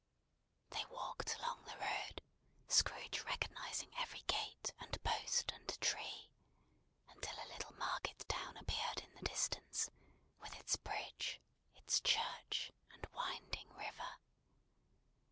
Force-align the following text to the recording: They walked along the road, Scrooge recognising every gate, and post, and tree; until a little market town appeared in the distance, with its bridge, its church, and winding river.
They 0.71 0.83
walked 0.89 1.35
along 1.35 1.63
the 1.65 1.77
road, 1.77 2.23
Scrooge 2.67 3.21
recognising 3.21 3.91
every 3.99 4.21
gate, 4.25 4.73
and 4.79 4.99
post, 5.03 5.51
and 5.51 5.79
tree; 5.79 6.31
until 7.09 7.35
a 7.35 7.49
little 7.53 7.75
market 7.75 8.27
town 8.27 8.57
appeared 8.57 9.01
in 9.01 9.13
the 9.13 9.21
distance, 9.29 9.91
with 10.41 10.55
its 10.59 10.75
bridge, 10.75 11.39
its 11.75 12.01
church, 12.01 12.71
and 12.91 13.05
winding 13.13 13.71
river. 13.75 14.15